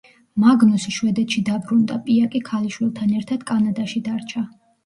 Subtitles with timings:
[0.43, 4.47] მაგნუსი შვედეთში დაბრუნდა, პია კი ქალიშვილთან ერთად კანადაში დარჩა.